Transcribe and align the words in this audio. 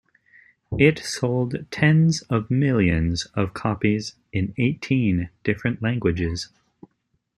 It 0.79 0.97
sold 0.97 1.69
tens 1.69 2.23
of 2.23 2.49
millions 2.49 3.25
of 3.35 3.53
copies 3.53 4.15
in 4.33 4.55
eighteen 4.57 5.29
different 5.43 5.83
languages. 5.83 6.49